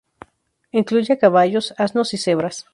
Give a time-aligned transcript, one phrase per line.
[0.79, 2.65] Incluye a caballos, asnos y cebras.